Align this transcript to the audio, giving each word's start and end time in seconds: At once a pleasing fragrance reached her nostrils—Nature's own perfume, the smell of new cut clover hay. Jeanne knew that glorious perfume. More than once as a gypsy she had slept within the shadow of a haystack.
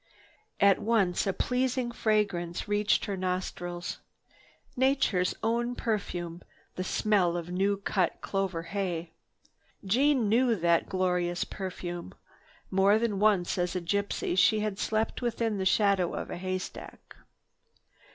At 0.59 0.79
once 0.79 1.27
a 1.27 1.33
pleasing 1.33 1.91
fragrance 1.91 2.67
reached 2.67 3.05
her 3.05 3.15
nostrils—Nature's 3.15 5.35
own 5.43 5.75
perfume, 5.75 6.41
the 6.73 6.83
smell 6.83 7.37
of 7.37 7.51
new 7.51 7.77
cut 7.77 8.19
clover 8.19 8.63
hay. 8.63 9.11
Jeanne 9.85 10.27
knew 10.27 10.55
that 10.55 10.89
glorious 10.89 11.43
perfume. 11.43 12.15
More 12.71 12.97
than 12.97 13.19
once 13.19 13.59
as 13.59 13.75
a 13.75 13.79
gypsy 13.81 14.35
she 14.35 14.61
had 14.61 14.79
slept 14.79 15.21
within 15.21 15.59
the 15.59 15.65
shadow 15.65 16.15
of 16.15 16.31
a 16.31 16.37
haystack. 16.37 17.15